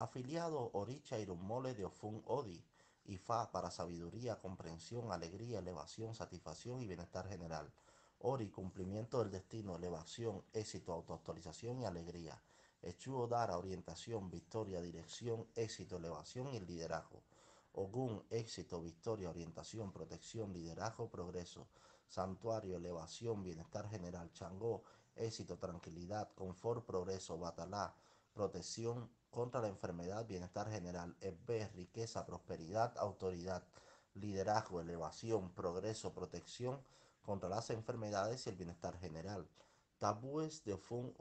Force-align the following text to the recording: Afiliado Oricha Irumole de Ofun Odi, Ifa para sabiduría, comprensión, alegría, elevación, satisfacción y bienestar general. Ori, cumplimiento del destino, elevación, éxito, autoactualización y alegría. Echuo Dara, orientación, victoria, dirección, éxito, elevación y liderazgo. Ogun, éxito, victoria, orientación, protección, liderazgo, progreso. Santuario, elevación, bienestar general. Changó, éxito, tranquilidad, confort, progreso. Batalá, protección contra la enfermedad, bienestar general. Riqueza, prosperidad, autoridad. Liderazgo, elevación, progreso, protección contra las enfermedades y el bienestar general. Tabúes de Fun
Afiliado 0.00 0.70
Oricha 0.74 1.18
Irumole 1.18 1.74
de 1.74 1.84
Ofun 1.84 2.22
Odi, 2.26 2.64
Ifa 3.06 3.50
para 3.50 3.68
sabiduría, 3.68 4.38
comprensión, 4.38 5.10
alegría, 5.10 5.58
elevación, 5.58 6.14
satisfacción 6.14 6.80
y 6.80 6.86
bienestar 6.86 7.26
general. 7.28 7.68
Ori, 8.20 8.48
cumplimiento 8.48 9.18
del 9.18 9.32
destino, 9.32 9.74
elevación, 9.74 10.44
éxito, 10.52 10.92
autoactualización 10.92 11.80
y 11.80 11.84
alegría. 11.84 12.40
Echuo 12.80 13.26
Dara, 13.26 13.58
orientación, 13.58 14.30
victoria, 14.30 14.80
dirección, 14.80 15.48
éxito, 15.56 15.96
elevación 15.96 16.54
y 16.54 16.60
liderazgo. 16.60 17.24
Ogun, 17.72 18.22
éxito, 18.30 18.80
victoria, 18.80 19.30
orientación, 19.30 19.90
protección, 19.90 20.52
liderazgo, 20.52 21.10
progreso. 21.10 21.66
Santuario, 22.06 22.76
elevación, 22.76 23.42
bienestar 23.42 23.88
general. 23.90 24.30
Changó, 24.32 24.84
éxito, 25.16 25.58
tranquilidad, 25.58 26.30
confort, 26.36 26.84
progreso. 26.86 27.36
Batalá, 27.36 27.96
protección 28.32 29.10
contra 29.30 29.60
la 29.60 29.68
enfermedad, 29.68 30.26
bienestar 30.26 30.70
general. 30.70 31.16
Riqueza, 31.74 32.26
prosperidad, 32.26 32.96
autoridad. 32.98 33.62
Liderazgo, 34.14 34.80
elevación, 34.80 35.50
progreso, 35.50 36.12
protección 36.12 36.80
contra 37.22 37.48
las 37.48 37.70
enfermedades 37.70 38.46
y 38.46 38.50
el 38.50 38.56
bienestar 38.56 38.98
general. 38.98 39.46
Tabúes 39.98 40.64
de 40.64 40.76
Fun 40.76 41.14